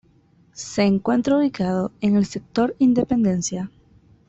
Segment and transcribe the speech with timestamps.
[0.55, 3.69] Se encuentra ubicado en el Sector "Independencia".